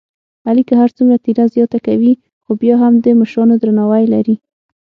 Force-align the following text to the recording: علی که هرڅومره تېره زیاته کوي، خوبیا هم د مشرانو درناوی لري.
علی 0.47 0.63
که 0.67 0.73
هرڅومره 0.81 1.17
تېره 1.25 1.45
زیاته 1.55 1.79
کوي، 1.85 2.13
خوبیا 2.43 2.75
هم 2.83 2.93
د 3.03 3.05
مشرانو 3.19 3.55
درناوی 3.61 4.05
لري. 4.13 4.35